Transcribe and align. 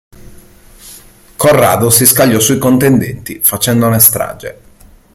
Corrado 1.37 1.91
si 1.91 2.07
scagliò 2.07 2.39
sui 2.39 2.57
contendenti, 2.57 3.39
facendone 3.43 3.99
strage. 3.99 4.59